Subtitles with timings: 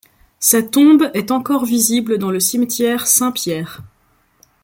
[0.39, 3.81] Sa tombe est encore visible dans le cimetière Saint-Pierre.